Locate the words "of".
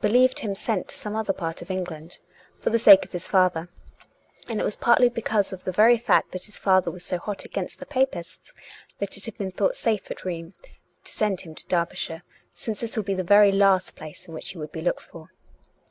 1.60-1.70, 3.04-3.12, 5.52-5.64